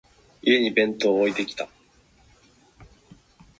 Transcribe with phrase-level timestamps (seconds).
[0.41, 1.67] リライトして